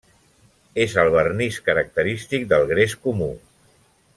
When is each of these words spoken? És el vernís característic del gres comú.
És 0.85 0.95
el 1.03 1.09
vernís 1.15 1.59
característic 1.67 2.49
del 2.55 2.67
gres 2.73 2.97
comú. 3.05 3.29